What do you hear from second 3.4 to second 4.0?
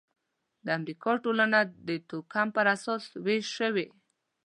شوې.